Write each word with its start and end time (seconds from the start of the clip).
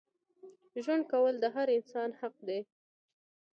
ژوند 0.83 1.03
کول 1.11 1.33
د 1.39 1.45
هر 1.55 1.67
انسان 1.77 2.09
حق 2.19 2.35
دی. 2.47 2.59